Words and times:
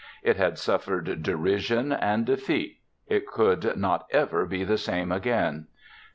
It 0.23 0.35
had 0.35 0.57
suffered 0.57 1.21
derision 1.21 1.91
and 1.91 2.25
defeat. 2.25 2.79
It 3.05 3.27
could 3.27 3.77
not 3.77 4.07
ever 4.09 4.47
be 4.47 4.63
the 4.63 4.79
same 4.79 5.11
again. 5.11 5.67